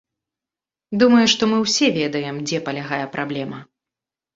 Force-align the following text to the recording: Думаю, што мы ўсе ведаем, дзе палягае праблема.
Думаю, 1.03 1.21
што 1.35 1.43
мы 1.53 1.57
ўсе 1.67 1.93
ведаем, 2.01 2.43
дзе 2.49 2.67
палягае 2.71 3.03
праблема. 3.17 3.67